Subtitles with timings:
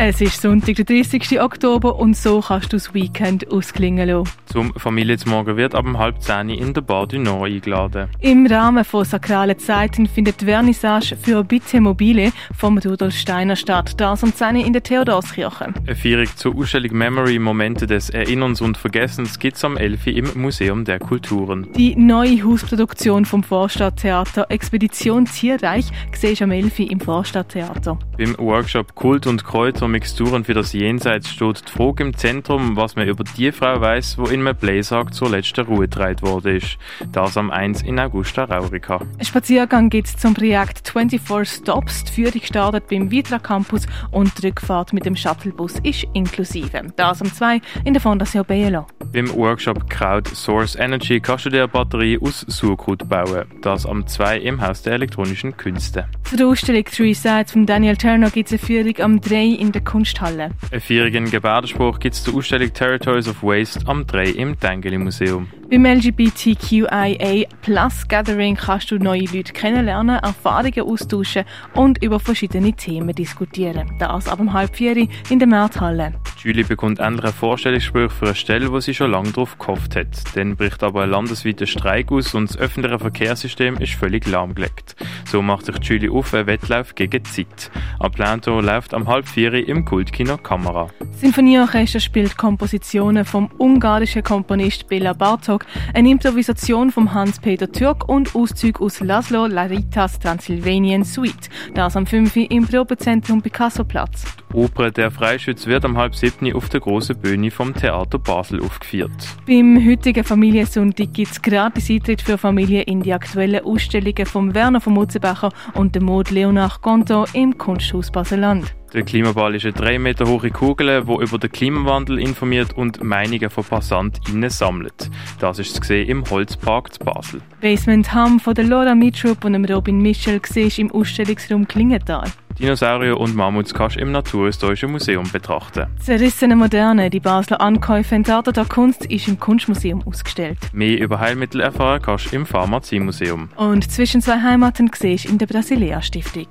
[0.00, 1.40] Es ist Sonntag, der 30.
[1.40, 4.30] Oktober und so kannst du das Weekend ausklingen lassen.
[4.46, 8.08] Zum Familienzmorgen wird ab um halb zehn in der Bar du Nord eingeladen.
[8.20, 13.94] Im Rahmen von sakralen Zeiten findet die Vernissage für Bitte Mobile vom Rudolf Steiner statt.
[14.00, 15.74] Das um 10 in der Theodorskirche.
[15.84, 20.06] Eine Feierung zur Ausstellung Memory Momente des Erinnerns und Vergessens gibt es am 11.
[20.06, 21.66] im Museum der Kulturen.
[21.76, 26.78] Die neue Hausproduktion vom Vorstadttheater Expedition Tierreich siehst du am 11.
[26.78, 27.98] im Vorstadttheater.
[28.16, 32.96] Beim Workshop Kult und Kräuter Mixturen für das Jenseits steht die Frage im Zentrum, was
[32.96, 36.78] man über die Frau weiß, wo in einem Bläsarg zur letzten Ruhe worden ist.
[37.12, 39.00] Das am 1 in Augusta Raurica.
[39.18, 42.04] Ein Spaziergang es zum Projekt 24 Stops.
[42.04, 46.92] Die Führung startet beim Vitra Campus und die Rückfahrt mit dem Shuttlebus ist inklusive.
[46.96, 48.86] Das am 2 in der Fondation Bielo.
[49.12, 53.46] Beim Workshop Crowd Source Energy kannst du dir eine Batterie aus Sauerkraut bauen.
[53.62, 56.06] Das am 2 im Haus der elektronischen Künste.
[56.24, 59.72] Für die Ausstellung Three Sides von Daniel Turner gibt es eine Führung am 3 in
[59.72, 60.50] der Kunsthalle.
[60.70, 65.48] Ein feurigen Gebärdenspruch gibt es zur Ausstellung Territories of Waste am 3 im Tengeli Museum.
[65.70, 73.14] Beim LGBTQIA Plus Gathering kannst du neue Leute kennenlernen, Erfahrungen austauschen und über verschiedene Themen
[73.14, 73.90] diskutieren.
[73.98, 76.14] Das ab um halb vier in der Märthalle.
[76.40, 80.36] Julie bekommt endlich einen Vorstellungsspruch für eine Stelle, wo sie schon lange darauf gehofft hat.
[80.36, 84.94] Dann bricht aber ein landesweiter Streik aus und das öffentliche Verkehrssystem ist völlig lahmgelegt.
[85.26, 87.72] So macht sich Julie auf einen Wettlauf gegen die Zeit.
[87.98, 90.88] Aplanto läuft am halb vier im Kultkino Kamera.
[91.10, 98.80] Sinfonieorchester spielt Kompositionen vom ungarischen Komponist Bela Bartok, eine Improvisation von Hans-Peter Türk und Auszüge
[98.84, 101.50] aus Laszlo Laritas Transylvanien Suite.
[101.74, 102.36] Das am 5.
[102.36, 104.24] im Probezentrum Picasso-Platz.
[104.47, 108.60] Die Oper Der Freischütz wird am halb siebten auf der grossen Bühne vom Theater Basel
[108.60, 109.36] aufgeführt.
[109.46, 114.80] Beim heutigen Familiensonntag gibt es gratis Eintritt für Familien in die aktuellen Ausstellungen von Werner
[114.80, 118.74] von Mutzenbacher und dem Maud Leonard Gonto im Kunsthaus Baseland.
[118.94, 123.50] Der Klimaball ist eine drei Meter hohe Kugel, die über den Klimawandel informiert und Meinungen
[123.50, 125.10] von PassantInnen sammelt.
[125.40, 127.42] Das ist zu im Holzpark zu Basel.
[127.60, 132.30] Basement Ham von der Laura Mitrup und dem Robin Michel siehst im Ausstellungsraum Klingenthal.
[132.58, 135.86] Dinosaurier und Mammuts kannst du im Naturhistorischen Museum betrachten.
[136.00, 140.58] Zerrissene Moderne, die Basler Ankäufe in Theater der Kunst, ist im Kunstmuseum ausgestellt.
[140.72, 143.50] Mehr über Heilmittel erfahren kannst du im Pharmaziemuseum.
[143.56, 146.46] Und zwischen zwei Heimaten siehst in der Brasilia Stiftung.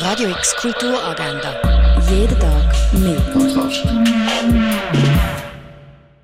[0.00, 1.54] Radio X Kulturagenda.
[2.10, 3.18] Jeden Tag mehr.